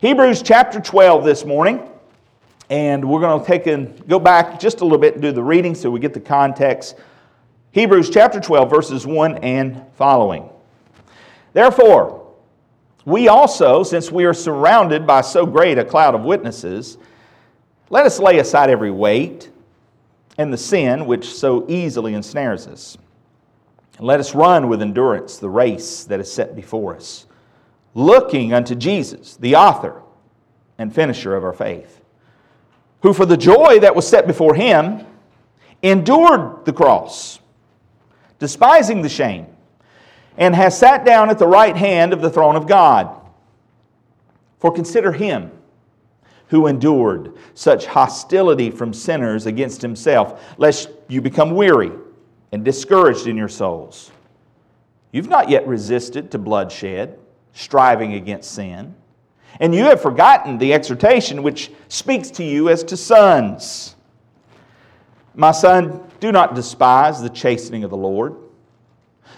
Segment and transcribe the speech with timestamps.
[0.00, 1.82] Hebrews chapter 12 this morning,
[2.70, 5.42] and we're going to take and go back just a little bit and do the
[5.42, 6.94] reading so we get the context.
[7.72, 10.50] Hebrews chapter 12, verses 1 and following.
[11.52, 12.32] Therefore,
[13.06, 16.96] we also, since we are surrounded by so great a cloud of witnesses,
[17.90, 19.50] let us lay aside every weight
[20.38, 22.96] and the sin which so easily ensnares us.
[23.96, 27.26] And let us run with endurance the race that is set before us
[27.98, 30.02] looking unto Jesus, the author
[30.78, 32.00] and finisher of our faith,
[33.02, 35.04] who for the joy that was set before him
[35.82, 37.40] endured the cross,
[38.38, 39.46] despising the shame,
[40.36, 43.20] and has sat down at the right hand of the throne of God.
[44.60, 45.50] For consider him
[46.50, 51.90] who endured such hostility from sinners against himself, lest you become weary
[52.52, 54.12] and discouraged in your souls.
[55.10, 57.18] You've not yet resisted to bloodshed
[57.58, 58.94] striving against sin.
[59.58, 63.96] And you have forgotten the exhortation which speaks to you as to sons.
[65.34, 68.36] My son, do not despise the chastening of the Lord,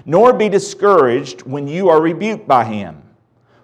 [0.05, 3.03] nor be discouraged when you are rebuked by him.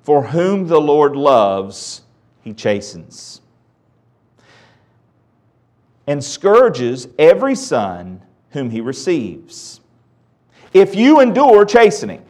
[0.02, 2.02] For whom the Lord loves,
[2.40, 3.42] he chastens.
[6.06, 9.80] And scourges every son whom he receives.
[10.72, 12.25] If you endure chastening,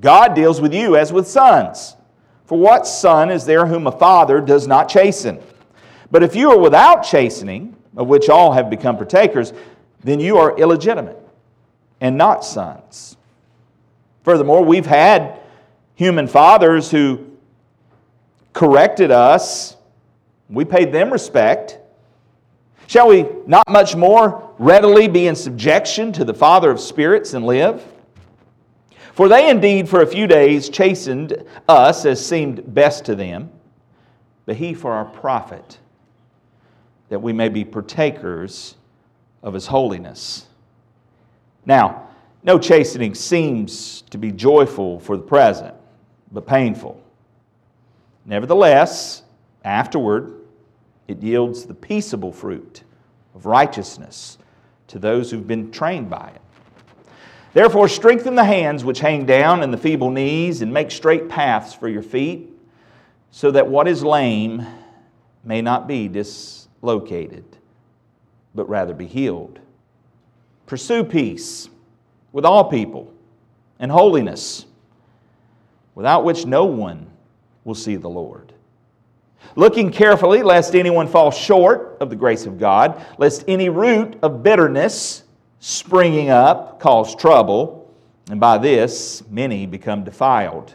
[0.00, 1.96] God deals with you as with sons.
[2.44, 5.40] For what son is there whom a father does not chasten?
[6.10, 9.52] But if you are without chastening, of which all have become partakers,
[10.02, 11.18] then you are illegitimate
[12.00, 13.16] and not sons.
[14.24, 15.38] Furthermore, we've had
[15.94, 17.26] human fathers who
[18.52, 19.76] corrected us,
[20.48, 21.78] we paid them respect.
[22.86, 27.46] Shall we not much more readily be in subjection to the Father of spirits and
[27.46, 27.84] live?
[29.20, 33.50] For they indeed for a few days chastened us as seemed best to them,
[34.46, 35.78] but he for our profit,
[37.10, 38.76] that we may be partakers
[39.42, 40.46] of his holiness.
[41.66, 42.08] Now,
[42.44, 45.74] no chastening seems to be joyful for the present,
[46.32, 46.98] but painful.
[48.24, 49.22] Nevertheless,
[49.66, 50.32] afterward,
[51.08, 52.84] it yields the peaceable fruit
[53.34, 54.38] of righteousness
[54.86, 56.40] to those who've been trained by it.
[57.52, 61.74] Therefore, strengthen the hands which hang down and the feeble knees, and make straight paths
[61.74, 62.48] for your feet,
[63.30, 64.66] so that what is lame
[65.42, 67.44] may not be dislocated,
[68.54, 69.58] but rather be healed.
[70.66, 71.68] Pursue peace
[72.32, 73.12] with all people
[73.80, 74.66] and holiness,
[75.94, 77.06] without which no one
[77.64, 78.52] will see the Lord.
[79.56, 84.44] Looking carefully, lest anyone fall short of the grace of God, lest any root of
[84.44, 85.24] bitterness
[85.60, 87.94] springing up cause trouble,
[88.30, 90.74] and by this many become defiled.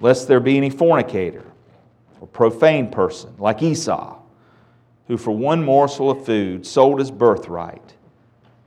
[0.00, 1.44] Lest there be any fornicator
[2.20, 4.16] or profane person like Esau,
[5.08, 7.94] who for one morsel of food sold his birthright.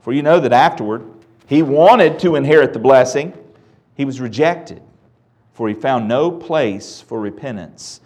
[0.02, 1.10] For you know that afterward
[1.48, 3.34] he wanted to inherit the blessing,
[3.96, 4.82] he was rejected,
[5.54, 8.02] for he found no place for repentance,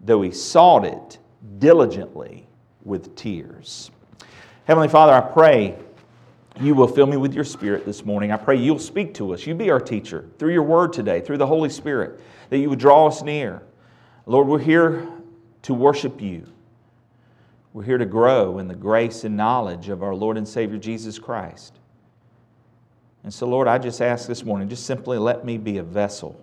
[0.00, 1.18] though he sought it
[1.58, 2.46] diligently
[2.84, 3.90] with tears.
[4.64, 5.76] Heavenly Father, I pray
[6.60, 8.32] you will fill me with your spirit this morning.
[8.32, 9.46] I pray you'll speak to us.
[9.46, 12.78] You be our teacher through your word today, through the Holy Spirit, that you would
[12.78, 13.62] draw us near.
[14.24, 15.06] Lord, we're here
[15.62, 16.46] to worship you.
[17.72, 21.18] We're here to grow in the grace and knowledge of our Lord and Savior Jesus
[21.18, 21.78] Christ.
[23.22, 26.42] And so, Lord, I just ask this morning, just simply let me be a vessel.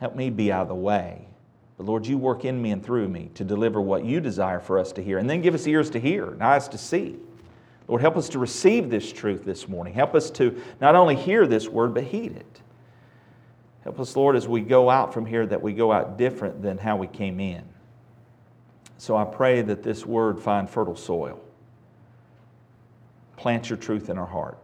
[0.00, 1.28] Help me be out of the way.
[1.76, 4.78] But Lord, you work in me and through me to deliver what you desire for
[4.78, 5.18] us to hear.
[5.18, 7.16] And then give us ears to hear and eyes to see.
[7.90, 9.92] Lord, help us to receive this truth this morning.
[9.92, 12.60] Help us to not only hear this word, but heed it.
[13.82, 16.78] Help us, Lord, as we go out from here, that we go out different than
[16.78, 17.64] how we came in.
[18.96, 21.40] So I pray that this word find fertile soil.
[23.36, 24.58] Plant your truth in our heart.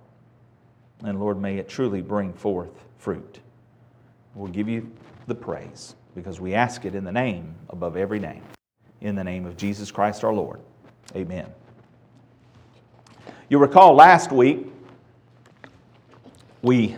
[1.03, 3.41] And Lord, may it truly bring forth fruit.
[4.36, 4.88] We'll give you
[5.26, 8.45] the praise because we ask it in the name above every name.
[9.01, 10.60] In the name of Jesus Christ our Lord.
[11.16, 11.53] Amen.
[13.48, 14.66] You recall last week
[16.63, 16.97] we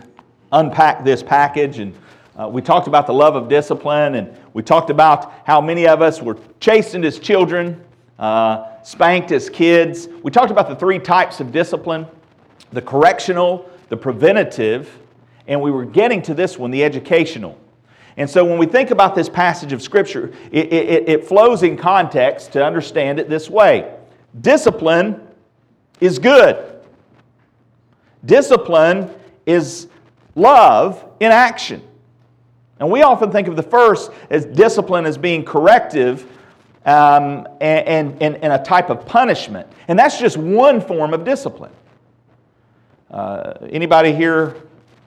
[0.51, 1.95] unpacked this package and
[2.35, 6.01] uh, we talked about the love of discipline and we talked about how many of
[6.01, 7.79] us were chastened as children,
[8.17, 10.07] uh, spanked as kids.
[10.23, 12.07] We talked about the three types of discipline
[12.71, 14.97] the correctional, the preventative,
[15.47, 17.59] and we were getting to this one, the educational.
[18.17, 21.77] And so when we think about this passage of Scripture, it, it, it flows in
[21.77, 23.93] context to understand it this way
[24.41, 25.28] Discipline
[25.99, 26.65] is good.
[28.25, 29.13] Discipline
[29.45, 29.87] is
[30.35, 31.81] love in action.
[32.79, 36.25] And we often think of the first as discipline as being corrective
[36.85, 39.67] um, and, and, and, a type of punishment.
[39.89, 41.73] And that's just one form of discipline.
[43.11, 44.55] Uh, anybody here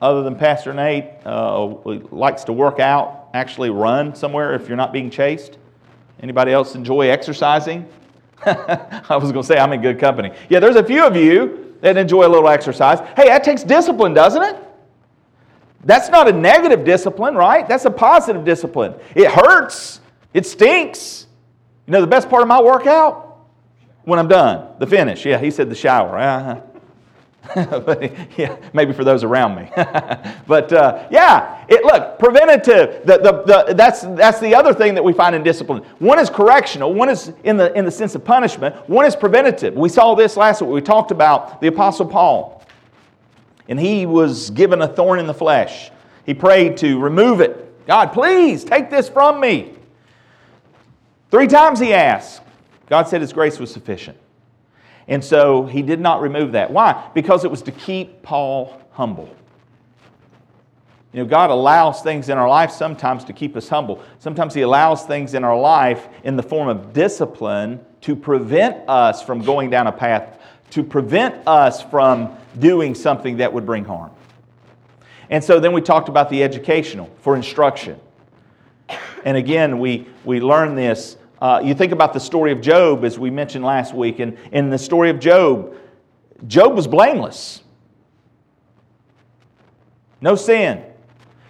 [0.00, 1.64] other than Pastor Nate uh,
[2.10, 5.56] likes to work out, actually run somewhere if you're not being chased?
[6.20, 7.88] Anybody else enjoy exercising?
[9.08, 10.32] I was going to say I'm in good company.
[10.48, 13.00] Yeah, there's a few of you that enjoy a little exercise.
[13.16, 14.56] Hey, that takes discipline, doesn't it?
[15.84, 17.68] That's not a negative discipline, right?
[17.68, 18.94] That's a positive discipline.
[19.14, 20.00] It hurts,
[20.32, 21.26] it stinks.
[21.86, 23.28] You know the best part of my workout?
[24.04, 25.24] When I'm done, the finish.
[25.24, 26.18] Yeah, he said the shower.
[26.18, 26.60] Uh-huh.
[27.54, 29.68] but, yeah, maybe for those around me.
[30.46, 33.04] but uh, yeah, it, look, preventative.
[33.04, 35.82] The, the, the, that's, that's the other thing that we find in discipline.
[35.98, 39.74] One is correctional, one is in the, in the sense of punishment, one is preventative.
[39.74, 40.70] We saw this last week.
[40.70, 42.64] We talked about the Apostle Paul.
[43.68, 45.90] And he was given a thorn in the flesh.
[46.26, 47.86] He prayed to remove it.
[47.86, 49.74] God, please take this from me.
[51.30, 52.42] Three times he asked.
[52.88, 54.18] God said his grace was sufficient.
[55.08, 56.70] And so he did not remove that.
[56.70, 57.10] Why?
[57.14, 59.34] Because it was to keep Paul humble.
[61.12, 64.02] You know, God allows things in our life sometimes to keep us humble.
[64.18, 69.22] Sometimes He allows things in our life in the form of discipline to prevent us
[69.22, 70.40] from going down a path,
[70.70, 74.10] to prevent us from doing something that would bring harm.
[75.28, 78.00] And so then we talked about the educational for instruction.
[79.24, 83.18] And again, we, we learn this uh, you think about the story of Job, as
[83.18, 85.74] we mentioned last week, and in the story of Job,
[86.46, 87.64] Job was blameless.
[90.20, 90.84] No sin.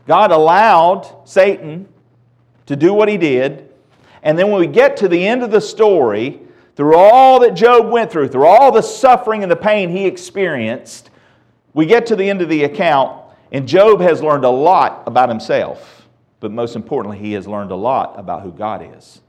[0.07, 1.87] God allowed Satan
[2.65, 3.69] to do what he did.
[4.23, 6.41] And then when we get to the end of the story,
[6.75, 11.11] through all that Job went through, through all the suffering and the pain he experienced,
[11.75, 15.29] we get to the end of the account, and Job has learned a lot about
[15.29, 16.09] himself.
[16.41, 19.22] But most importantly, he has learned a lot about who God is.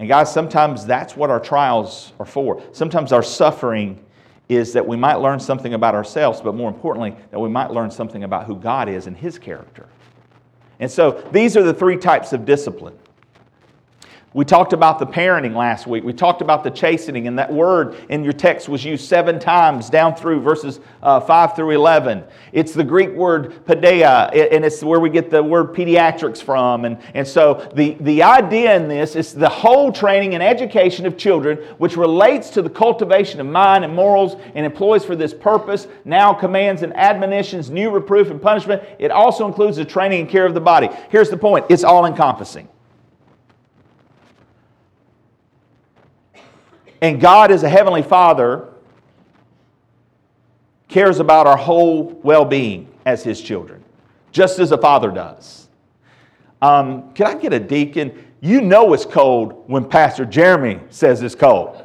[0.00, 2.62] And guys, sometimes that's what our trials are for.
[2.72, 4.02] Sometimes our suffering
[4.48, 7.90] is that we might learn something about ourselves, but more importantly, that we might learn
[7.90, 9.86] something about who God is and His character.
[10.78, 12.98] And so these are the three types of discipline.
[14.32, 16.04] We talked about the parenting last week.
[16.04, 19.90] We talked about the chastening, and that word in your text was used seven times
[19.90, 22.22] down through verses uh, 5 through 11.
[22.52, 26.84] It's the Greek word paideia, and it's where we get the word pediatrics from.
[26.84, 31.18] And, and so the, the idea in this is the whole training and education of
[31.18, 35.88] children, which relates to the cultivation of mind and morals and employs for this purpose
[36.04, 38.80] now commands and admonitions, new reproof and punishment.
[39.00, 40.88] It also includes the training and care of the body.
[41.08, 42.68] Here's the point it's all encompassing.
[47.02, 48.68] And God, as a heavenly Father,
[50.88, 53.82] cares about our whole well being as His children,
[54.32, 55.68] just as a father does.
[56.60, 58.26] Um, can I get a deacon?
[58.40, 61.84] You know it's cold when Pastor Jeremy says it's cold.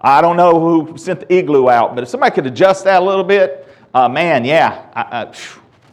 [0.00, 3.04] I don't know who sent the igloo out, but if somebody could adjust that a
[3.04, 5.22] little bit, uh, man, yeah, I,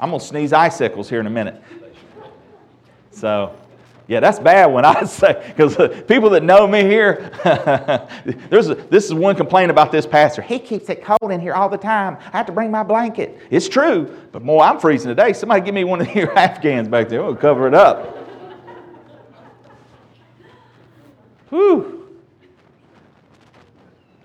[0.03, 1.61] am going to sneeze icicles here in a minute.
[3.11, 3.55] So,
[4.07, 7.31] yeah, that's bad when I say, because uh, people that know me here,
[8.49, 10.43] there's a, this is one complaint about this pastor.
[10.43, 12.17] He keeps it cold in here all the time.
[12.31, 13.39] I have to bring my blanket.
[13.49, 15.33] It's true, but more, I'm freezing today.
[15.33, 17.23] Somebody give me one of your Afghans back there.
[17.23, 18.15] We'll cover it up.
[21.49, 22.15] Whew.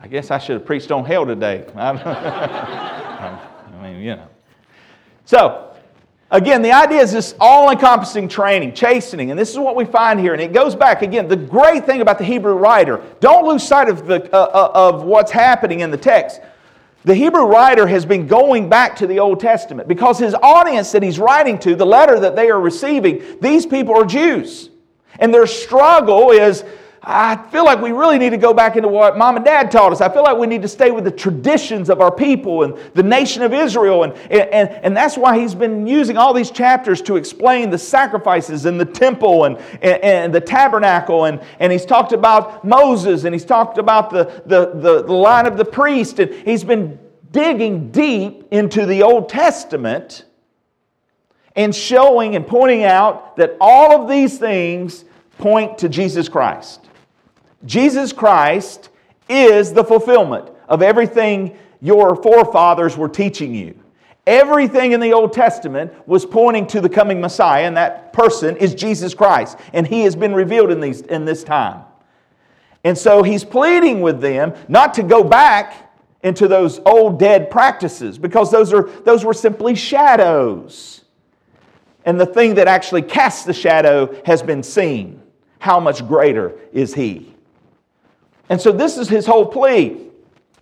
[0.01, 1.67] I guess I should have preached on hell today.
[1.77, 3.33] I
[3.83, 4.29] mean, you know.
[5.25, 5.70] So,
[6.33, 10.21] Again, the idea is this all encompassing training, chastening, and this is what we find
[10.21, 10.33] here.
[10.33, 11.27] And it goes back again.
[11.27, 15.03] The great thing about the Hebrew writer, don't lose sight of, the, uh, uh, of
[15.03, 16.41] what's happening in the text.
[17.03, 21.03] The Hebrew writer has been going back to the Old Testament because his audience that
[21.03, 24.71] he's writing to, the letter that they are receiving, these people are Jews.
[25.19, 26.65] And their struggle is
[27.03, 29.91] I feel like we really need to go back into what mom and dad taught
[29.91, 30.03] us.
[30.03, 33.03] I feel like we need to stay with the traditions of our people and the
[33.03, 34.05] nation of Israel.
[34.05, 38.67] And, and, and that's why he's been using all these chapters to explain the sacrifices
[38.67, 41.25] and the temple and, and, and the tabernacle.
[41.25, 45.47] And, and he's talked about Moses and he's talked about the, the, the, the line
[45.47, 46.19] of the priest.
[46.19, 46.99] And he's been
[47.31, 50.27] digging deep into the Old Testament
[51.57, 55.07] and showing and pointing out that all of these things
[55.39, 56.90] point to Jesus Christ.
[57.65, 58.89] Jesus Christ
[59.29, 63.79] is the fulfillment of everything your forefathers were teaching you.
[64.27, 68.75] Everything in the Old Testament was pointing to the coming Messiah, and that person is
[68.75, 69.59] Jesus Christ.
[69.73, 71.83] And he has been revealed in, these, in this time.
[72.85, 78.19] And so he's pleading with them not to go back into those old dead practices
[78.19, 81.03] because those, are, those were simply shadows.
[82.05, 85.21] and the thing that actually casts the shadow has been seen,
[85.59, 87.35] how much greater is he?
[88.51, 90.09] And so this is his whole plea.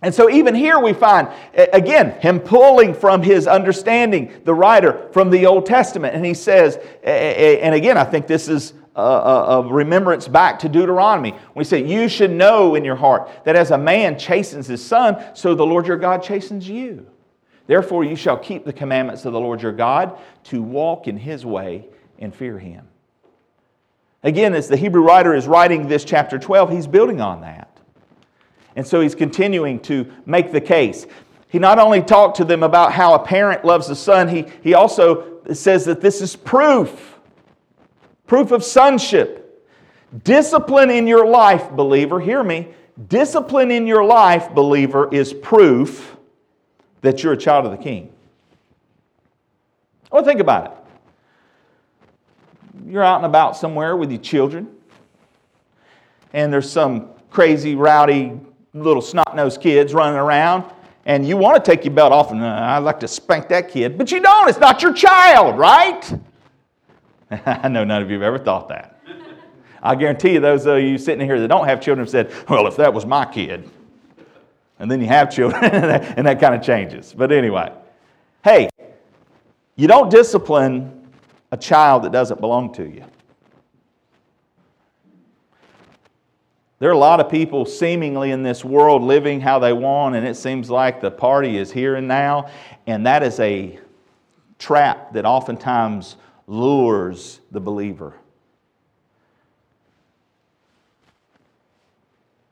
[0.01, 5.29] And so, even here, we find, again, him pulling from his understanding, the writer, from
[5.29, 6.15] the Old Testament.
[6.15, 11.35] And he says, and again, I think this is a, remembrance back to Deuteronomy.
[11.53, 15.21] We say, You should know in your heart that as a man chastens his son,
[15.33, 17.05] so the Lord your God chastens you.
[17.67, 21.45] Therefore, you shall keep the commandments of the Lord your God to walk in his
[21.45, 22.87] way and fear him.
[24.23, 27.68] Again, as the Hebrew writer is writing this chapter 12, he's building on that.
[28.79, 31.05] And so he's continuing to make the case.
[31.49, 34.73] He not only talked to them about how a parent loves the son, he, he
[34.73, 37.17] also says that this is proof
[38.25, 39.69] proof of sonship.
[40.23, 42.69] Discipline in your life, believer, hear me.
[43.09, 46.15] Discipline in your life, believer, is proof
[47.01, 48.13] that you're a child of the king.
[50.09, 50.71] Well, think about it.
[52.87, 54.73] You're out and about somewhere with your children,
[56.31, 58.39] and there's some crazy, rowdy
[58.73, 60.65] little snot nosed kids running around,
[61.05, 63.69] and you want to take your belt off, and uh, I'd like to spank that
[63.69, 64.49] kid, but you don't.
[64.49, 66.19] It's not your child, right?
[67.45, 68.99] I know none of you have ever thought that.
[69.81, 72.67] I guarantee you, those of you sitting here that don't have children have said, Well,
[72.67, 73.69] if that was my kid.
[74.77, 77.13] And then you have children, and that, and that kind of changes.
[77.15, 77.71] But anyway,
[78.43, 78.69] hey,
[79.75, 81.07] you don't discipline
[81.51, 83.03] a child that doesn't belong to you.
[86.79, 90.25] There are a lot of people seemingly in this world living how they want, and
[90.25, 92.49] it seems like the party is here and now.
[92.87, 93.77] And that is a
[94.57, 96.15] trap that oftentimes
[96.47, 98.13] lures the believer.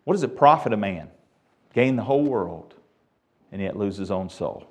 [0.03, 1.09] What does it profit a man?
[1.73, 2.73] Gain the whole world
[3.51, 4.67] and yet lose his own soul.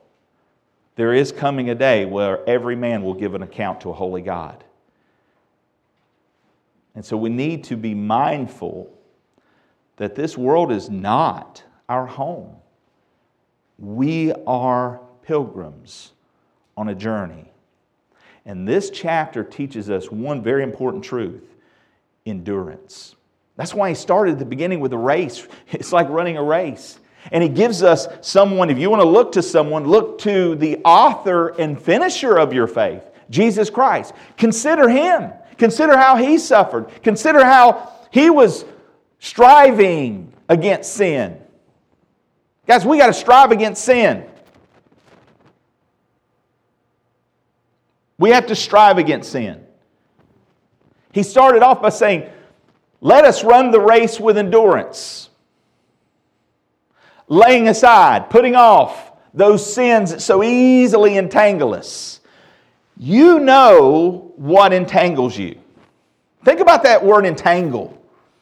[0.97, 4.23] There is coming a day where every man will give an account to a holy
[4.23, 4.65] God.
[6.95, 8.96] And so we need to be mindful
[9.97, 12.55] that this world is not our home.
[13.79, 16.12] We are pilgrims
[16.76, 17.50] on a journey.
[18.45, 21.43] And this chapter teaches us one very important truth
[22.25, 23.15] endurance.
[23.57, 25.47] That's why he started at the beginning with a race.
[25.71, 26.99] It's like running a race.
[27.33, 30.79] And he gives us someone, if you want to look to someone, look to the
[30.85, 34.15] author and finisher of your faith, Jesus Christ.
[34.37, 35.33] Consider him.
[35.59, 36.88] Consider how he suffered.
[37.03, 38.65] Consider how he was
[39.26, 41.37] striving against sin.
[42.66, 44.25] Guys, we got to strive against sin.
[48.18, 49.64] We have to strive against sin.
[51.12, 52.30] He started off by saying,
[53.00, 55.28] Let us run the race with endurance,
[57.26, 62.21] laying aside, putting off those sins that so easily entangle us.
[62.97, 65.59] You know what entangles you.
[66.45, 67.96] Think about that word entangle.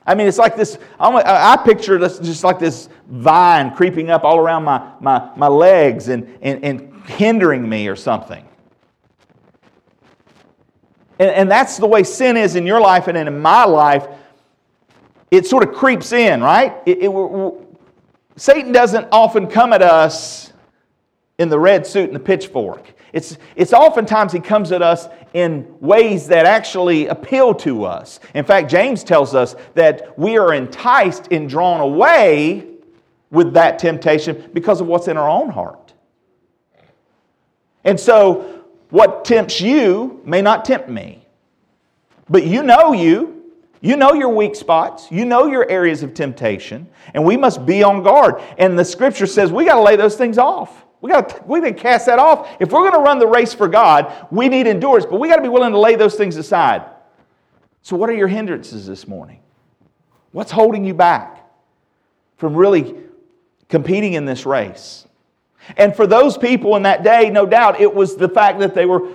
[0.06, 4.38] I mean, it's like this, I picture this just like this vine creeping up all
[4.38, 8.46] around my, my, my legs and, and, and hindering me or something.
[11.18, 14.06] And, and that's the way sin is in your life and in my life.
[15.30, 16.76] It sort of creeps in, right?
[16.84, 17.66] It, it,
[18.36, 20.43] Satan doesn't often come at us
[21.38, 22.94] in the red suit and the pitchfork.
[23.12, 28.20] It's, it's oftentimes he comes at us in ways that actually appeal to us.
[28.34, 32.68] In fact, James tells us that we are enticed and drawn away
[33.30, 35.92] with that temptation because of what's in our own heart.
[37.82, 41.26] And so, what tempts you may not tempt me.
[42.30, 43.42] But you know you.
[43.80, 45.10] You know your weak spots.
[45.10, 46.88] You know your areas of temptation.
[47.12, 48.40] And we must be on guard.
[48.56, 50.83] And the scripture says we got to lay those things off.
[51.04, 52.48] We got we can cast that off.
[52.60, 55.36] If we're going to run the race for God, we need endurance, but we got
[55.36, 56.82] to be willing to lay those things aside.
[57.82, 59.40] So, what are your hindrances this morning?
[60.32, 61.46] What's holding you back
[62.38, 62.94] from really
[63.68, 65.06] competing in this race?
[65.76, 68.86] And for those people in that day, no doubt it was the fact that they
[68.86, 69.10] were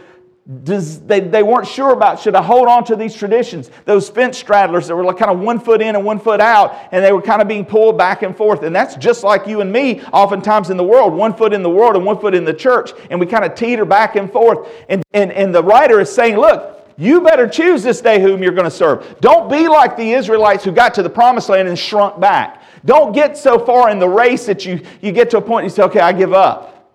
[0.63, 3.69] does, they, they weren't sure about should I hold on to these traditions.
[3.85, 6.75] Those fence straddlers that were like kind of one foot in and one foot out,
[6.91, 8.63] and they were kind of being pulled back and forth.
[8.63, 11.69] And that's just like you and me, oftentimes in the world, one foot in the
[11.69, 14.67] world and one foot in the church, and we kind of teeter back and forth.
[14.89, 18.51] And, and, and the writer is saying, look, you better choose this day whom you're
[18.51, 19.19] going to serve.
[19.21, 22.63] Don't be like the Israelites who got to the promised land and shrunk back.
[22.85, 25.71] Don't get so far in the race that you, you get to a point and
[25.71, 26.91] you say, okay, I give up.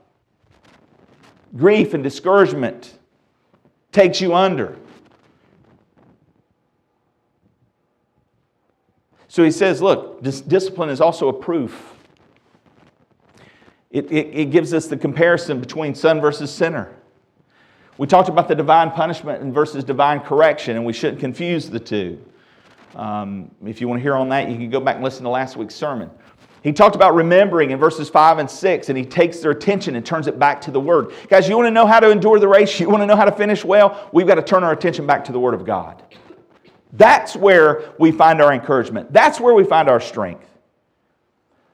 [1.56, 2.98] Grief and discouragement
[3.94, 4.76] takes you under.
[9.28, 11.94] So he says, look, this discipline is also a proof.
[13.90, 16.92] It, it, it gives us the comparison between son versus sinner.
[17.96, 22.20] We talked about the divine punishment versus divine correction, and we shouldn't confuse the two.
[22.96, 25.30] Um, if you want to hear on that, you can go back and listen to
[25.30, 26.10] last week's sermon.
[26.64, 30.04] He talked about remembering in verses 5 and 6, and he takes their attention and
[30.04, 31.12] turns it back to the Word.
[31.28, 32.80] Guys, you want to know how to endure the race?
[32.84, 34.08] You want to know how to finish well?
[34.12, 36.02] We've got to turn our attention back to the Word of God.
[36.94, 40.48] That's where we find our encouragement, that's where we find our strength.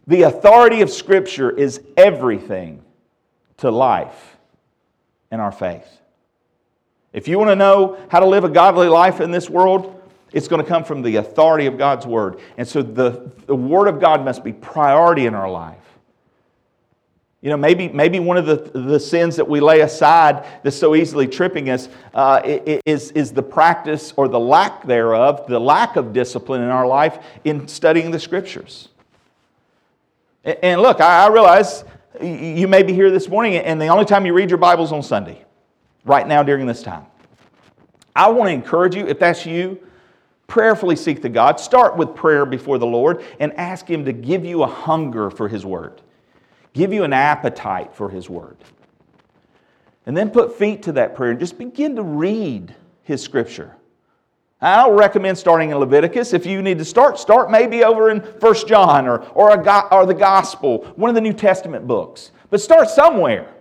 [0.08, 2.82] The authority of Scripture is everything
[3.58, 4.38] to life
[5.30, 5.86] and our faith.
[7.12, 9.99] If you want to know how to live a godly life in this world,
[10.32, 12.40] it's going to come from the authority of God's Word.
[12.56, 15.76] And so the, the Word of God must be priority in our life.
[17.42, 20.94] You know, maybe, maybe one of the, the sins that we lay aside that's so
[20.94, 26.12] easily tripping us uh, is, is the practice or the lack thereof, the lack of
[26.12, 28.88] discipline in our life in studying the Scriptures.
[30.44, 31.84] And look, I realize
[32.20, 34.92] you may be here this morning, and the only time you read your Bible is
[34.92, 35.42] on Sunday
[36.04, 37.06] right now during this time.
[38.14, 39.80] I want to encourage you, if that's you,
[40.50, 41.58] prayerfully seek the God.
[41.58, 45.48] Start with prayer before the Lord and ask Him to give you a hunger for
[45.48, 46.02] His Word,
[46.74, 48.58] give you an appetite for His Word.
[50.04, 53.76] And then put feet to that prayer and just begin to read His Scripture.
[54.60, 56.34] I don't recommend starting in Leviticus.
[56.34, 59.50] If you need to start, start maybe over in First John or, or,
[59.92, 62.32] or the Gospel, one of the New Testament books.
[62.50, 63.54] But start somewhere.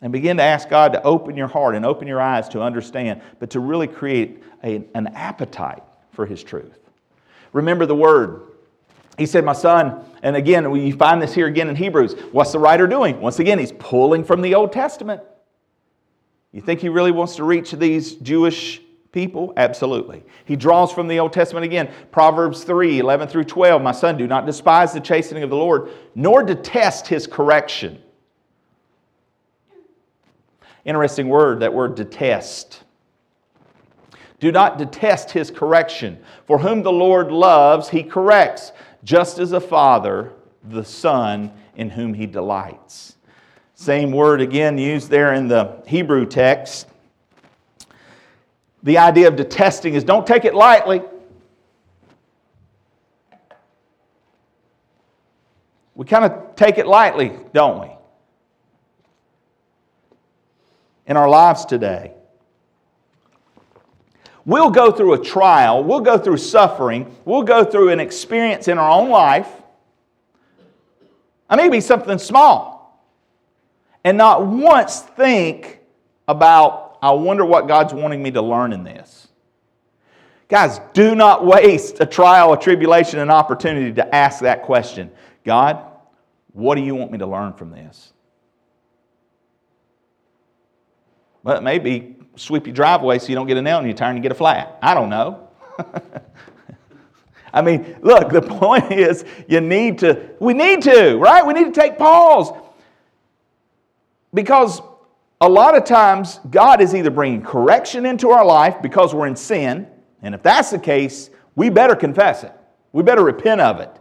[0.00, 3.20] And begin to ask God to open your heart and open your eyes to understand,
[3.40, 6.78] but to really create a, an appetite for His truth.
[7.52, 8.42] Remember the word.
[9.16, 12.14] He said, My son, and again, we find this here again in Hebrews.
[12.30, 13.20] What's the writer doing?
[13.20, 15.22] Once again, he's pulling from the Old Testament.
[16.52, 19.52] You think he really wants to reach these Jewish people?
[19.56, 20.22] Absolutely.
[20.44, 21.90] He draws from the Old Testament again.
[22.12, 23.82] Proverbs 3 11 through 12.
[23.82, 28.00] My son, do not despise the chastening of the Lord, nor detest his correction.
[30.84, 32.84] Interesting word, that word detest.
[34.40, 36.18] Do not detest his correction.
[36.46, 38.72] For whom the Lord loves, he corrects,
[39.04, 43.16] just as a father, the son in whom he delights.
[43.74, 46.88] Same word again used there in the Hebrew text.
[48.82, 51.02] The idea of detesting is don't take it lightly.
[55.94, 57.97] We kind of take it lightly, don't we?
[61.08, 62.12] In our lives today.
[64.44, 68.78] We'll go through a trial, we'll go through suffering, we'll go through an experience in
[68.78, 69.48] our own life.
[71.50, 73.02] I may be something small,
[74.04, 75.80] and not once think
[76.28, 79.28] about, I wonder what God's wanting me to learn in this.
[80.48, 85.10] Guys, do not waste a trial, a tribulation, an opportunity to ask that question
[85.44, 85.84] God,
[86.52, 88.12] what do you want me to learn from this?
[91.48, 93.94] Well, it may be sweep your driveway so you don't get a nail in your
[93.94, 94.78] tire and you get a flat.
[94.82, 95.48] I don't know.
[97.54, 101.46] I mean, look, the point is you need to, we need to, right?
[101.46, 102.50] We need to take pause.
[104.34, 104.82] Because
[105.40, 109.34] a lot of times God is either bringing correction into our life because we're in
[109.34, 109.88] sin,
[110.20, 112.52] and if that's the case, we better confess it.
[112.92, 113.98] We better repent of it.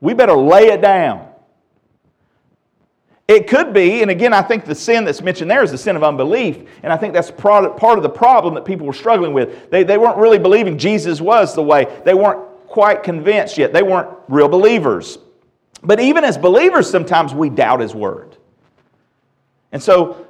[0.00, 1.29] We better lay it down.
[3.30, 5.94] It could be, and again, I think the sin that's mentioned there is the sin
[5.94, 6.68] of unbelief.
[6.82, 9.70] And I think that's part of the problem that people were struggling with.
[9.70, 13.72] They, they weren't really believing Jesus was the way, they weren't quite convinced yet.
[13.72, 15.16] They weren't real believers.
[15.80, 18.36] But even as believers, sometimes we doubt His word.
[19.70, 20.26] And so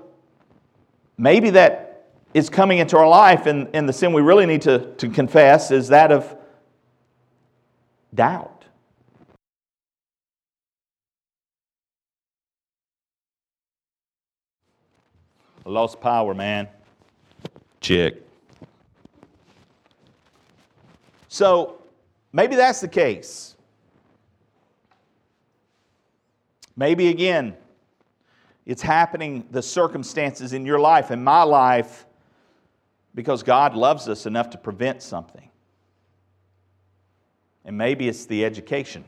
[1.17, 4.93] maybe that is coming into our life, and, and the sin we really need to,
[4.97, 6.37] to confess is that of
[8.15, 8.50] doubt.
[15.71, 16.69] Lost power, man.
[17.81, 18.15] Check.
[21.29, 21.81] So
[22.33, 23.57] maybe that's the case.
[26.77, 27.55] Maybe again,
[28.67, 32.07] it's happening, the circumstances in your life, in my life,
[33.15, 35.49] because God loves us enough to prevent something.
[37.65, 39.05] And maybe it's the education.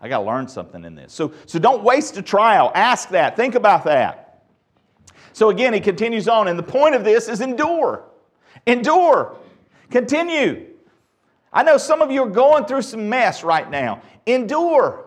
[0.00, 1.12] I got to learn something in this.
[1.12, 2.72] So, so don't waste a trial.
[2.74, 3.36] Ask that.
[3.36, 4.29] Think about that.
[5.32, 8.04] So again, he continues on, and the point of this is endure.
[8.66, 9.36] Endure.
[9.90, 10.66] Continue.
[11.52, 14.02] I know some of you are going through some mess right now.
[14.26, 15.06] Endure.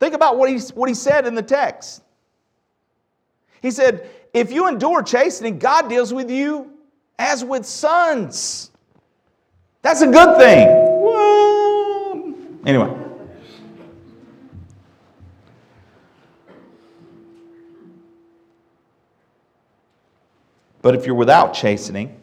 [0.00, 2.02] Think about what he, what he said in the text.
[3.60, 6.72] He said, If you endure chastening, God deals with you
[7.18, 8.70] as with sons.
[9.82, 10.68] That's a good thing.
[12.64, 13.07] Anyway.
[20.82, 22.20] But if you're without chastening,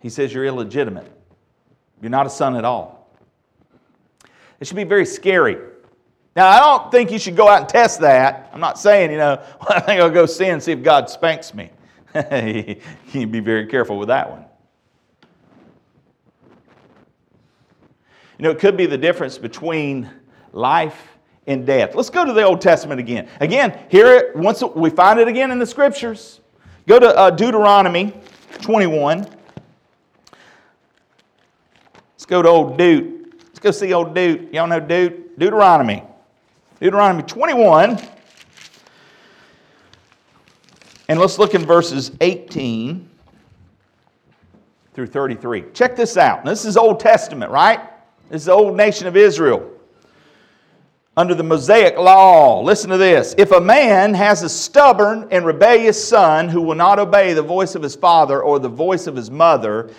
[0.00, 1.10] he says you're illegitimate.
[2.00, 3.08] You're not a son at all.
[4.60, 5.58] It should be very scary.
[6.34, 8.50] Now, I don't think you should go out and test that.
[8.52, 11.08] I'm not saying, you know, well, I think I'll go sin and see if God
[11.08, 11.70] spanks me.
[13.12, 14.44] you be very careful with that one.
[18.38, 20.10] You know, it could be the difference between
[20.52, 21.94] life and death.
[21.94, 23.28] Let's go to the Old Testament again.
[23.40, 26.40] Again, here, it, once we find it again in the scriptures.
[26.86, 28.12] Go to uh, Deuteronomy
[28.60, 29.26] 21.
[32.22, 33.34] Let's go to old Dude.
[33.44, 34.52] Let's go see old Dude.
[34.52, 35.38] Y'all know Dude?
[35.38, 36.02] Deuteronomy.
[36.80, 38.00] Deuteronomy 21.
[41.08, 43.08] And let's look in verses 18
[44.94, 45.64] through 33.
[45.72, 46.44] Check this out.
[46.44, 47.80] This is Old Testament, right?
[48.28, 49.71] This is the old nation of Israel.
[51.14, 53.34] Under the Mosaic law, listen to this.
[53.36, 57.74] If a man has a stubborn and rebellious son who will not obey the voice
[57.74, 59.90] of his father or the voice of his mother,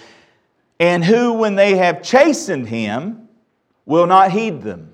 [0.80, 3.30] and who, when they have chastened him,
[3.86, 4.90] will not heed them,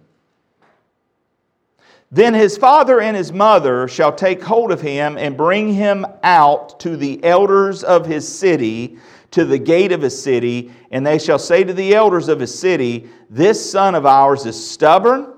[2.12, 6.80] then his father and his mother shall take hold of him and bring him out
[6.82, 8.98] to the elders of his city,
[9.32, 12.58] to the gate of his city, and they shall say to the elders of his
[12.58, 15.36] city, This son of ours is stubborn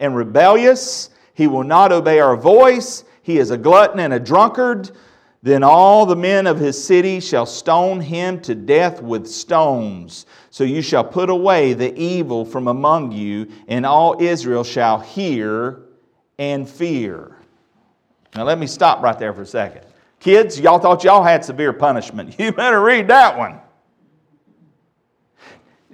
[0.00, 1.10] and rebellious.
[1.34, 3.04] He will not obey our voice.
[3.22, 4.90] He is a glutton and a drunkard.
[5.42, 10.26] Then all the men of his city shall stone him to death with stones.
[10.50, 15.82] So you shall put away the evil from among you, and all Israel shall hear
[16.38, 17.36] and fear.
[18.34, 19.86] Now, let me stop right there for a second.
[20.18, 22.34] Kids, y'all thought y'all had severe punishment.
[22.38, 23.60] You better read that one.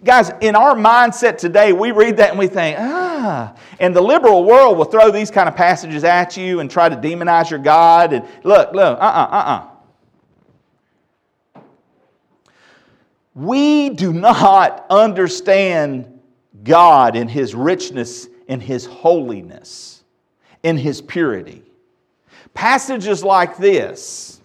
[0.02, 3.05] Guys, in our mindset today, we read that and we think, ah.
[3.80, 6.96] And the liberal world will throw these kind of passages at you and try to
[6.96, 8.12] demonize your God.
[8.12, 9.68] And look, look, uh uh-uh, uh,
[11.56, 11.60] uh
[13.34, 16.20] We do not understand
[16.64, 19.96] God in His richness, in His holiness
[20.66, 21.62] in his purity.
[22.52, 24.40] Passages like this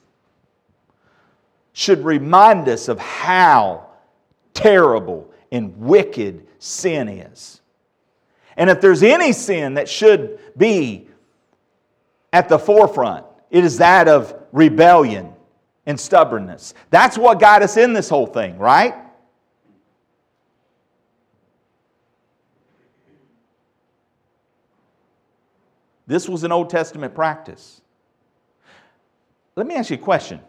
[1.73, 3.87] should remind us of how
[4.53, 7.60] terrible and wicked sin is.
[8.57, 11.07] And if there's any sin that should be
[12.33, 15.33] at the forefront, it is that of rebellion
[15.85, 16.73] and stubbornness.
[16.89, 18.95] That's what got us in this whole thing, right?
[26.07, 27.81] This was an Old Testament practice.
[29.55, 30.41] Let me ask you a question.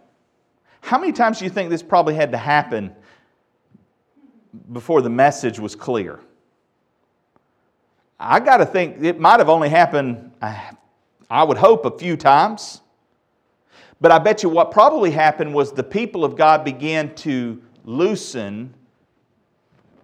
[0.80, 2.94] How many times do you think this probably had to happen
[4.72, 6.20] before the message was clear?
[8.24, 12.80] I got to think it might have only happened, I would hope, a few times.
[14.00, 18.74] But I bet you what probably happened was the people of God began to loosen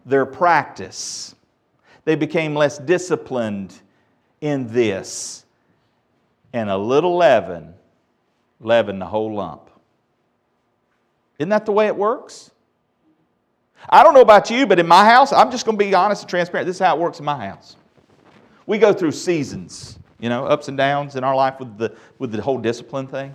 [0.04, 1.34] their practice.
[2.04, 3.80] They became less disciplined
[4.40, 5.44] in this
[6.52, 7.74] and a little leaven
[8.60, 9.70] leaven the whole lump.
[11.38, 12.50] Isn't that the way it works?
[13.88, 16.22] I don't know about you, but in my house, I'm just going to be honest
[16.22, 16.66] and transparent.
[16.66, 17.76] This is how it works in my house.
[18.68, 22.32] We go through seasons, you know, ups and downs in our life with the, with
[22.32, 23.34] the whole discipline thing.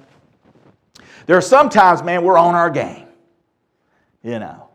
[1.26, 3.08] There are some times, man, we're on our game.
[4.22, 4.70] You know.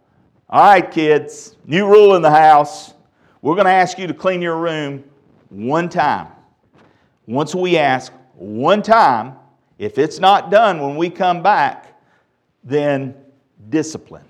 [0.51, 2.93] All right, kids, new rule in the house.
[3.41, 5.05] We're going to ask you to clean your room
[5.49, 6.27] one time.
[7.29, 9.37] Once we ask, one time.
[9.79, 12.01] If it's not done when we come back,
[12.65, 13.15] then
[13.69, 14.25] discipline.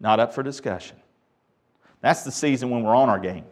[0.00, 0.96] Not up for discussion.
[2.00, 3.44] That's the season when we're on our game.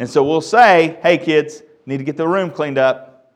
[0.00, 3.34] And so we'll say, hey, kids, need to get the room cleaned up.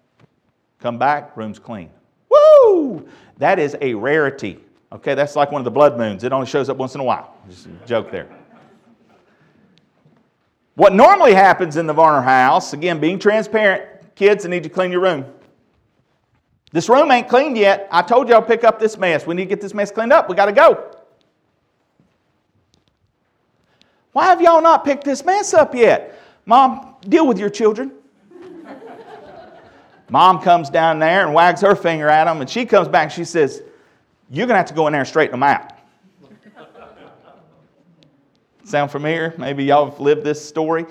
[0.81, 1.91] Come back, room's clean.
[2.31, 3.07] Woo!
[3.37, 4.59] That is a rarity.
[4.91, 6.25] Okay, that's like one of the blood moons.
[6.25, 7.37] It only shows up once in a while.
[7.51, 8.29] Just a joke there.
[10.75, 14.69] What normally happens in the Varner house, again, being transparent, kids, I need you to
[14.71, 15.27] clean your room.
[16.73, 17.89] This room ain't cleaned yet.
[17.93, 19.27] I told you I'll pick up this mess.
[19.27, 20.31] We need to get this mess cleaned up.
[20.31, 20.97] We got to go.
[24.13, 26.19] Why have y'all not picked this mess up yet?
[26.47, 27.93] Mom, deal with your children.
[30.11, 33.13] Mom comes down there and wags her finger at them, and she comes back and
[33.13, 33.63] she says,
[34.31, 35.73] You're going to have to go in there and straighten them out.
[38.65, 39.35] Sound familiar?
[39.39, 40.87] Maybe y'all have lived this story.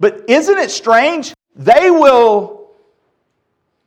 [0.00, 2.72] But isn't it strange they will,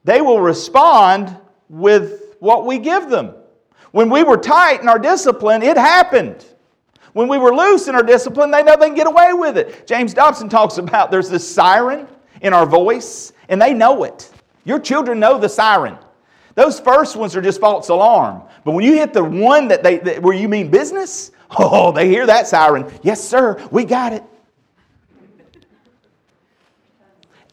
[0.04, 1.36] they will respond
[1.70, 3.34] with what we give them.
[3.92, 6.46] When we were tight in our discipline, it happened.
[7.18, 9.88] When we were loose in our discipline, they know they can get away with it.
[9.88, 12.08] James Dobson talks about there's this siren
[12.42, 14.30] in our voice, and they know it.
[14.66, 15.98] Your children know the siren.
[16.54, 18.44] Those first ones are just false alarm.
[18.64, 22.08] But when you hit the one that they that, where you mean business, oh, they
[22.08, 22.86] hear that siren.
[23.02, 24.24] Yes, sir, we got it.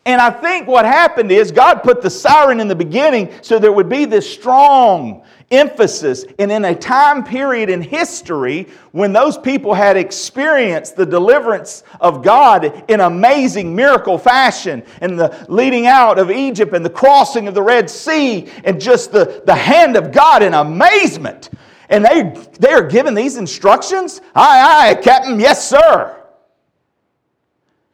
[0.05, 3.73] And I think what happened is God put the siren in the beginning so there
[3.73, 6.25] would be this strong emphasis.
[6.39, 12.23] And in a time period in history when those people had experienced the deliverance of
[12.23, 17.55] God in amazing miracle fashion, and the leading out of Egypt and the crossing of
[17.55, 21.51] the Red Sea, and just the, the hand of God in amazement.
[21.89, 24.21] And they, they are given these instructions?
[24.35, 26.21] Aye, aye, Captain, yes, sir.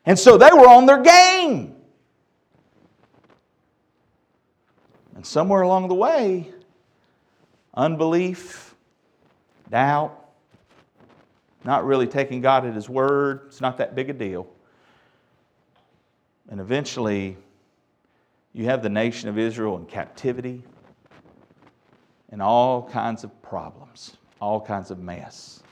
[0.06, 1.74] And so they were on their game.
[5.14, 6.50] And somewhere along the way,
[7.80, 8.74] unbelief,
[9.70, 10.28] doubt,
[11.64, 14.46] not really taking God at His word, it's not that big a deal.
[16.50, 17.38] And eventually,
[18.52, 20.62] you have the nation of Israel in captivity
[22.30, 25.62] and all kinds of problems, all kinds of mess.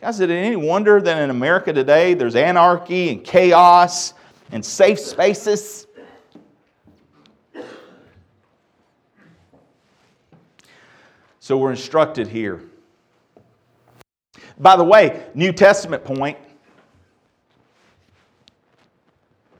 [0.00, 4.12] Guys, is it any wonder that in America today there's anarchy and chaos
[4.50, 5.86] and safe spaces?
[11.44, 12.62] So we're instructed here.
[14.58, 16.38] By the way, New Testament point.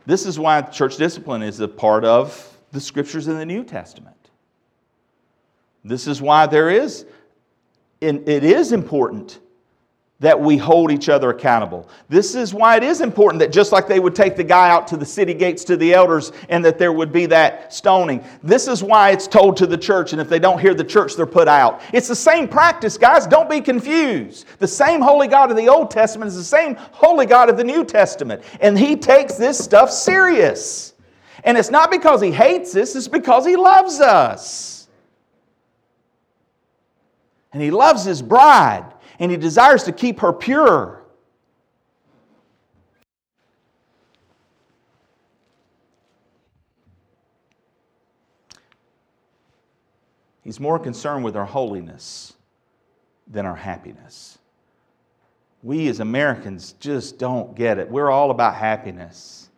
[0.07, 4.17] This is why church discipline is a part of the scriptures in the New Testament.
[5.85, 7.05] This is why there is,
[8.01, 9.41] and it is important
[10.21, 11.89] that we hold each other accountable.
[12.09, 14.87] This is why it is important that just like they would take the guy out
[14.89, 18.25] to the city gates to the elders and that there would be that stoning.
[18.43, 21.17] This is why it's told to the church, and if they don't hear the church,
[21.17, 21.83] they're put out.
[21.93, 23.27] It's the same practice, guys.
[23.27, 24.47] Don't be confused.
[24.61, 27.65] The same holy God of the Old Testament is the same holy God of the
[27.65, 30.95] New Testament, and He takes this stuff serious.
[31.43, 34.89] And it's not because He hates us, it's because He loves us.
[37.53, 41.05] And He loves His bride and he desires to keep her pure.
[50.43, 52.35] He's more concerned with our holiness
[53.27, 54.39] than our happiness.
[55.63, 57.91] We as Americans just don't get it.
[57.91, 59.49] We're all about happiness.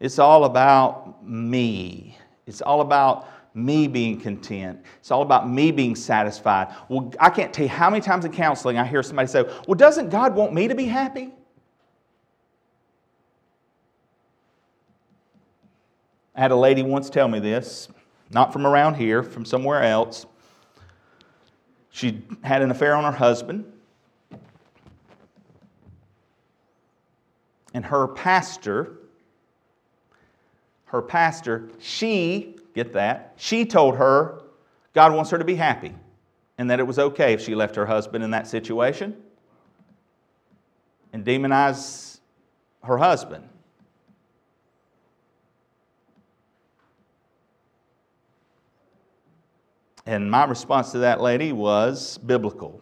[0.00, 2.16] It's all about me.
[2.46, 4.80] It's all about me being content.
[4.98, 6.74] It's all about me being satisfied.
[6.88, 9.76] Well, I can't tell you how many times in counseling I hear somebody say, Well,
[9.76, 11.32] doesn't God want me to be happy?
[16.34, 17.88] I had a lady once tell me this,
[18.30, 20.26] not from around here, from somewhere else.
[21.90, 23.64] She had an affair on her husband.
[27.74, 28.96] And her pastor,
[30.86, 33.34] her pastor, she Get that?
[33.36, 34.40] She told her
[34.94, 35.94] God wants her to be happy
[36.56, 39.14] and that it was okay if she left her husband in that situation
[41.12, 42.20] and demonize
[42.82, 43.46] her husband.
[50.06, 52.80] And my response to that lady was biblical.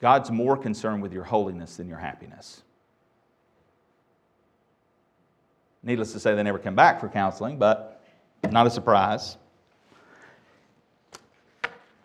[0.00, 2.62] God's more concerned with your holiness than your happiness.
[5.82, 7.93] Needless to say, they never came back for counseling, but
[8.52, 9.36] not a surprise.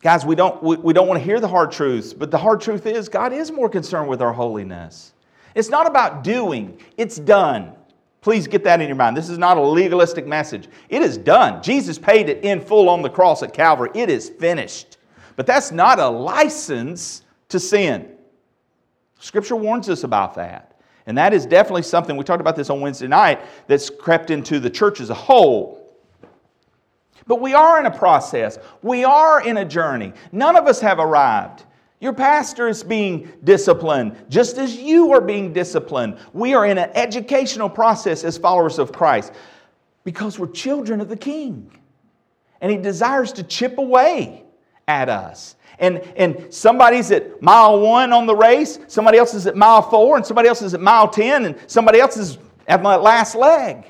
[0.01, 2.61] Guys, we don't, we, we don't want to hear the hard truths, but the hard
[2.61, 5.13] truth is God is more concerned with our holiness.
[5.55, 7.73] It's not about doing, it's done.
[8.21, 9.15] Please get that in your mind.
[9.15, 10.67] This is not a legalistic message.
[10.89, 11.63] It is done.
[11.63, 13.89] Jesus paid it in full on the cross at Calvary.
[13.93, 14.97] It is finished.
[15.35, 18.11] But that's not a license to sin.
[19.19, 20.81] Scripture warns us about that.
[21.05, 24.59] And that is definitely something, we talked about this on Wednesday night, that's crept into
[24.59, 25.78] the church as a whole.
[27.29, 30.13] But we are in a process, we are in a journey.
[30.31, 31.63] None of us have arrived.
[32.01, 36.17] Your pastor is being disciplined just as you are being disciplined.
[36.33, 39.31] We are in an educational process as followers of Christ
[40.03, 41.71] because we're children of the King.
[42.61, 44.43] And He desires to chip away
[44.87, 45.55] at us.
[45.77, 50.17] And, and somebody's at mile one on the race, somebody else is at mile four,
[50.17, 53.85] and somebody else is at mile 10, and somebody else is at my last leg.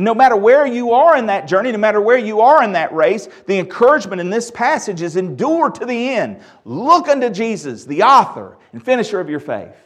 [0.00, 2.72] And no matter where you are in that journey, no matter where you are in
[2.72, 6.40] that race, the encouragement in this passage is endure to the end.
[6.64, 9.76] Look unto Jesus, the author and finisher of your faith.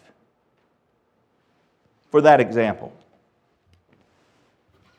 [2.12, 2.92] For that example.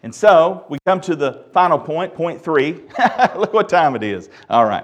[0.03, 2.73] And so we come to the final point, point three.
[3.37, 4.29] Look what time it is.
[4.49, 4.83] All right.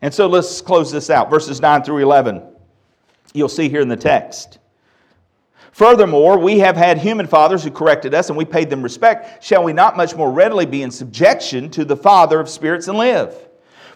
[0.00, 1.28] And so let's close this out.
[1.28, 2.44] Verses 9 through 11.
[3.34, 4.58] You'll see here in the text.
[5.72, 9.42] Furthermore, we have had human fathers who corrected us and we paid them respect.
[9.44, 12.98] Shall we not much more readily be in subjection to the Father of spirits and
[12.98, 13.34] live?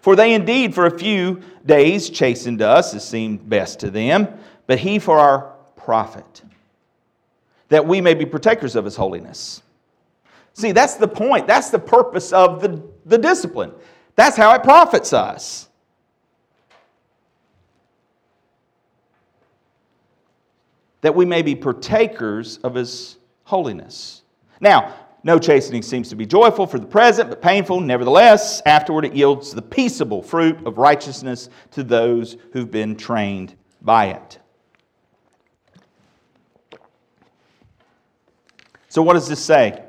[0.00, 4.28] For they indeed for a few days chastened us as seemed best to them,
[4.66, 6.42] but he for our profit,
[7.68, 9.62] that we may be partakers of his holiness.
[10.52, 11.46] See, that's the point.
[11.46, 13.72] That's the purpose of the, the discipline.
[14.14, 15.68] That's how it profits us.
[21.04, 24.22] That we may be partakers of his holiness.
[24.58, 27.80] Now, no chastening seems to be joyful for the present, but painful.
[27.80, 34.06] Nevertheless, afterward it yields the peaceable fruit of righteousness to those who've been trained by
[34.06, 34.38] it.
[38.88, 39.84] So, what does this say?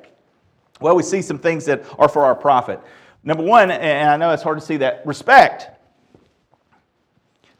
[0.82, 2.82] Well, we see some things that are for our profit.
[3.24, 5.75] Number one, and I know it's hard to see that, respect.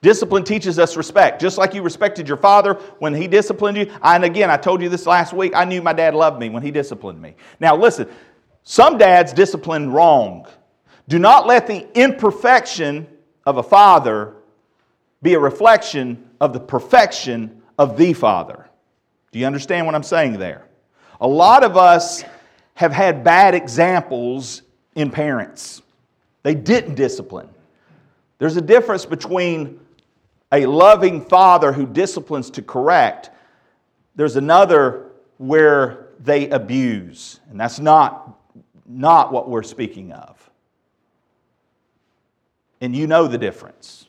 [0.06, 1.42] Discipline teaches us respect.
[1.42, 3.92] Just like you respected your father when he disciplined you.
[4.04, 6.62] And again, I told you this last week, I knew my dad loved me when
[6.62, 7.34] he disciplined me.
[7.60, 8.08] Now, listen,
[8.62, 10.46] some dads discipline wrong.
[11.08, 13.08] Do not let the imperfection
[13.48, 14.36] of a father
[15.24, 18.70] be a reflection of the perfection of the father.
[19.32, 20.68] Do you understand what I'm saying there?
[21.20, 22.24] A lot of us
[22.76, 24.62] have had bad examples
[24.94, 25.82] in parents.
[26.44, 27.50] They didn't discipline.
[28.38, 29.80] There's a difference between
[30.52, 33.30] a loving father who disciplines to correct,
[34.16, 37.40] there's another where they abuse.
[37.50, 38.40] And that's not,
[38.86, 40.50] not what we're speaking of.
[42.82, 44.08] And you know the difference.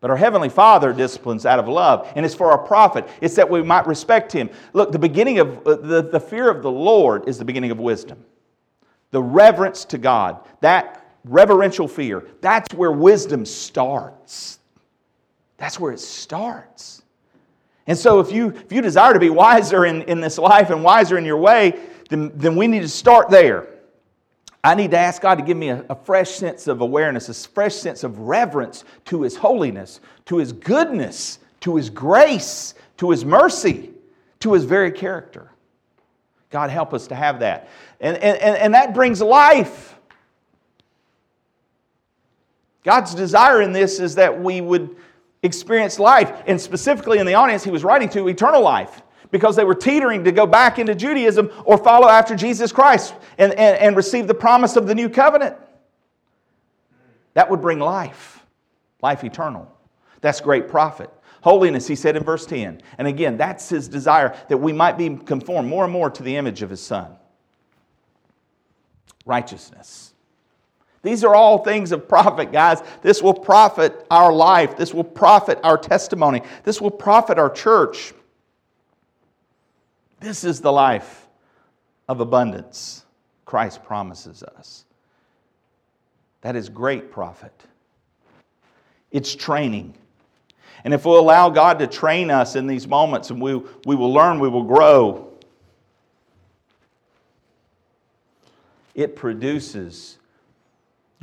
[0.00, 3.08] But our Heavenly Father disciplines out of love, and it's for our profit.
[3.20, 4.50] It's that we might respect Him.
[4.72, 7.78] Look, the beginning of uh, the, the fear of the Lord is the beginning of
[7.78, 8.24] wisdom.
[9.12, 12.26] The reverence to God, that reverential fear.
[12.40, 14.58] That's where wisdom starts.
[15.56, 17.02] That's where it starts.
[17.86, 20.84] And so, if you, if you desire to be wiser in, in this life and
[20.84, 23.68] wiser in your way, then, then we need to start there.
[24.64, 27.48] I need to ask God to give me a, a, fresh sense of awareness, a
[27.48, 33.24] fresh sense of reverence to His holiness, to His goodness, to His grace, to His
[33.24, 33.90] mercy,
[34.40, 35.50] to His very character.
[36.50, 37.68] God, help us to have that.
[38.00, 39.96] And, and, and that brings life.
[42.84, 44.96] God's desire in this is that we would
[45.42, 46.42] experience life.
[46.46, 50.24] And specifically in the audience, he was writing to eternal life because they were teetering
[50.24, 54.34] to go back into Judaism or follow after Jesus Christ and, and, and receive the
[54.34, 55.56] promise of the new covenant.
[57.34, 58.44] That would bring life,
[59.00, 59.70] life eternal.
[60.20, 61.10] That's great profit.
[61.42, 62.82] Holiness, he said in verse 10.
[62.98, 66.36] And again, that's his desire that we might be conformed more and more to the
[66.36, 67.16] image of his son.
[69.24, 70.11] Righteousness.
[71.02, 72.80] These are all things of profit, guys.
[73.02, 74.76] This will profit our life.
[74.76, 76.42] This will profit our testimony.
[76.62, 78.14] This will profit our church.
[80.20, 81.26] This is the life
[82.08, 83.04] of abundance
[83.44, 84.84] Christ promises us.
[86.42, 87.52] That is great profit.
[89.10, 89.94] It's training.
[90.84, 94.12] And if we'll allow God to train us in these moments and we, we will
[94.12, 95.32] learn, we will grow,
[98.94, 100.18] it produces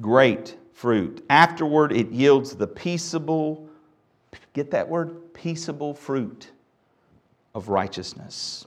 [0.01, 1.25] great fruit.
[1.29, 3.67] Afterward, it yields the peaceable,
[4.53, 5.33] get that word?
[5.33, 6.51] Peaceable fruit
[7.53, 8.65] of righteousness.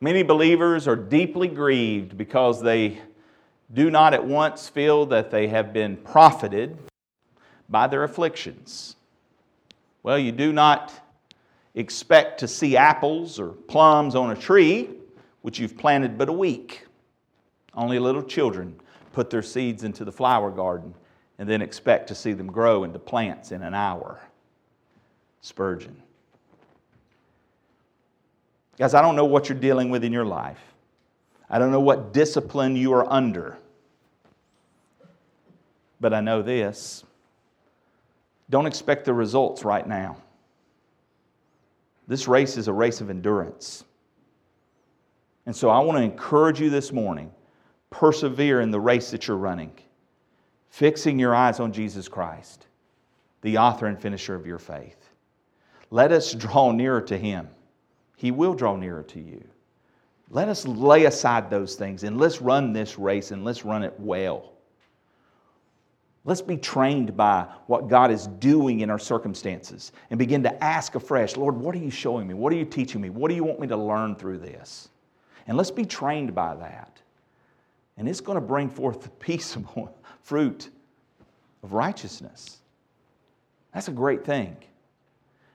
[0.00, 3.00] Many believers are deeply grieved because they
[3.72, 6.76] do not at once feel that they have been profited
[7.68, 8.96] by their afflictions.
[10.02, 10.92] Well, you do not
[11.74, 14.90] expect to see apples or plums on a tree
[15.42, 16.86] which you've planted but a week.
[17.74, 18.80] Only little children
[19.12, 20.94] put their seeds into the flower garden
[21.38, 24.20] and then expect to see them grow into plants in an hour.
[25.40, 26.00] Spurgeon.
[28.78, 30.60] Guys, I don't know what you're dealing with in your life.
[31.50, 33.58] I don't know what discipline you are under.
[36.00, 37.04] But I know this
[38.50, 40.16] don't expect the results right now.
[42.06, 43.84] This race is a race of endurance.
[45.46, 47.32] And so I want to encourage you this morning
[47.90, 49.72] persevere in the race that you're running,
[50.70, 52.66] fixing your eyes on Jesus Christ,
[53.42, 54.96] the author and finisher of your faith.
[55.90, 57.48] Let us draw nearer to Him.
[58.16, 59.44] He will draw nearer to you.
[60.30, 63.94] Let us lay aside those things and let's run this race and let's run it
[63.98, 64.52] well.
[66.24, 70.94] Let's be trained by what God is doing in our circumstances and begin to ask
[70.94, 72.32] afresh Lord, what are you showing me?
[72.32, 73.10] What are you teaching me?
[73.10, 74.88] What do you want me to learn through this?
[75.46, 77.00] And let's be trained by that.
[77.96, 80.70] And it's going to bring forth the peaceable fruit
[81.62, 82.58] of righteousness.
[83.74, 84.56] That's a great thing.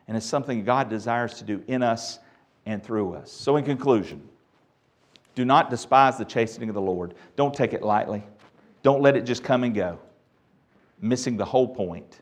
[0.07, 2.19] And it's something God desires to do in us
[2.65, 3.31] and through us.
[3.31, 4.21] So, in conclusion,
[5.35, 7.13] do not despise the chastening of the Lord.
[7.35, 8.23] Don't take it lightly.
[8.83, 9.99] Don't let it just come and go,
[11.01, 12.21] missing the whole point.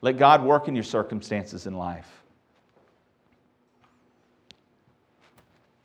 [0.00, 2.22] Let God work in your circumstances in life.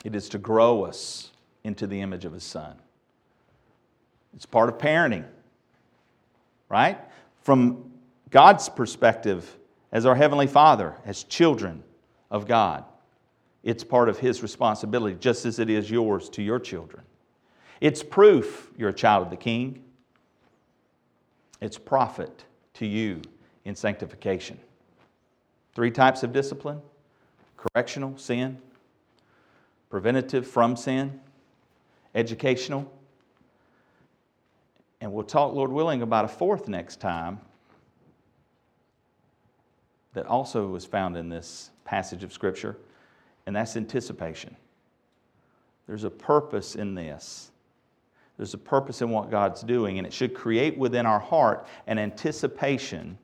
[0.04, 1.32] It is to grow us
[1.64, 2.76] into the image of His Son.
[4.36, 5.26] It's part of parenting,
[6.70, 6.98] right?
[7.44, 7.92] From
[8.30, 9.58] God's perspective,
[9.92, 11.84] as our Heavenly Father, as children
[12.30, 12.86] of God,
[13.64, 17.04] it's part of His responsibility, just as it is yours to your children.
[17.82, 19.84] It's proof you're a child of the King.
[21.60, 22.46] It's profit
[22.76, 23.22] to you
[23.66, 24.58] in sanctification.
[25.76, 26.82] Three types of discipline
[27.58, 28.58] correctional, sin,
[29.92, 31.20] preventative, from sin,
[32.16, 32.92] educational.
[35.02, 37.40] And we'll talk, Lord willing, about a fourth next time
[40.14, 42.78] that also was found in this passage of Scripture,
[43.46, 44.56] and that's anticipation.
[45.88, 47.52] There's a purpose in this.
[48.38, 52.00] There's a purpose in what God's doing, and it should create within our heart an
[52.00, 53.18] anticipation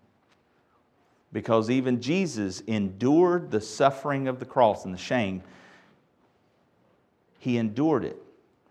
[1.34, 5.44] because even Jesus endured the suffering of the cross and the shame.
[7.48, 8.22] He endured it.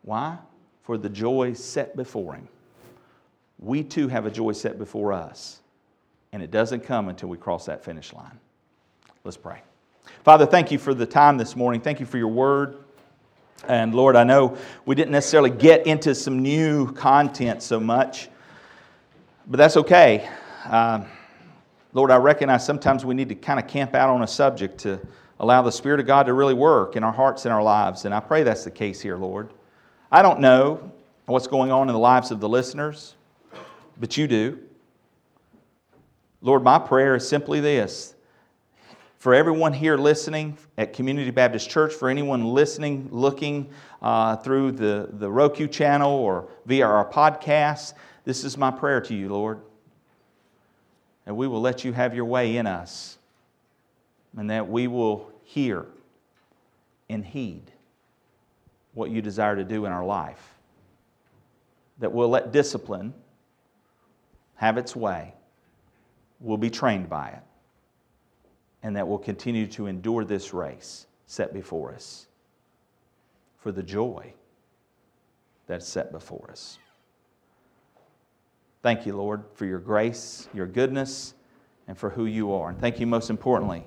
[0.03, 0.37] Why?
[0.83, 2.47] For the joy set before him.
[3.59, 5.63] We too have a joy set before us,
[6.31, 8.39] and it doesn't come until we cross that finish line.
[9.25, 9.63] Let's pray.
[10.25, 11.81] Father, thank you for the time this morning.
[11.81, 12.77] Thank you for your word.
[13.67, 18.29] And Lord, I know we didn't necessarily get into some new content so much,
[19.47, 20.29] but that's okay.
[20.67, 21.07] Um,
[21.95, 25.01] Lord, I recognize sometimes we need to kind of camp out on a subject to
[25.39, 28.05] allow the Spirit of God to really work in our hearts and our lives.
[28.05, 29.53] And I pray that's the case here, Lord.
[30.11, 30.93] I don't know
[31.27, 33.15] what's going on in the lives of the listeners,
[33.99, 34.59] but you do.
[36.41, 38.15] Lord, my prayer is simply this
[39.19, 43.69] for everyone here listening at Community Baptist Church, for anyone listening, looking
[44.01, 49.15] uh, through the, the Roku channel or via our podcast, this is my prayer to
[49.15, 49.61] you, Lord
[51.27, 53.16] and we will let you have your way in us,
[54.37, 55.87] and that we will hear
[57.09, 57.73] and heed
[58.95, 60.55] what you desire to do in our life.
[61.99, 63.15] That we'll let discipline
[64.57, 65.35] have its way,
[66.41, 67.43] we'll be trained by it,
[68.83, 72.27] and that we'll continue to endure this race set before us
[73.59, 74.33] for the joy
[75.67, 76.79] that's set before us.
[78.83, 81.35] Thank you, Lord, for your grace, your goodness,
[81.89, 82.69] and for who you are.
[82.71, 83.85] And thank you, most importantly,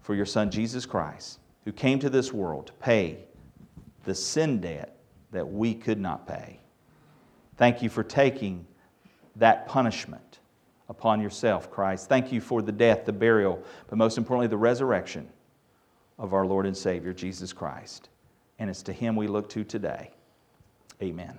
[0.00, 3.24] for your Son, Jesus Christ, who came to this world to pay
[4.04, 4.96] the sin debt
[5.32, 6.58] that we could not pay.
[7.56, 8.66] Thank you for taking
[9.36, 10.40] that punishment
[10.88, 12.08] upon yourself, Christ.
[12.08, 15.28] Thank you for the death, the burial, but most importantly, the resurrection
[16.18, 18.08] of our Lord and Savior, Jesus Christ.
[18.58, 20.10] And it's to Him we look to today.
[21.02, 21.38] Amen.